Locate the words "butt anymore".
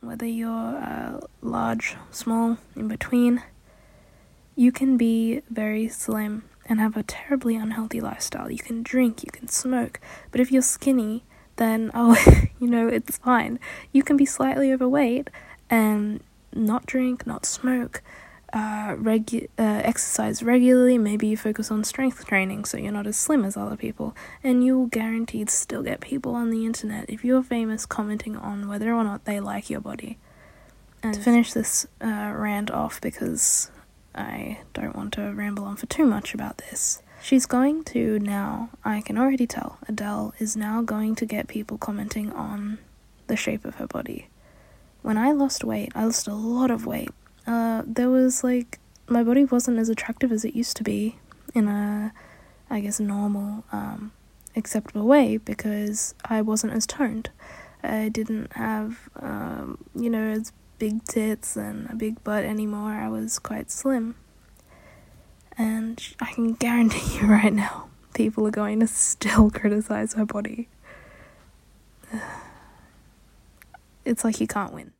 62.24-62.92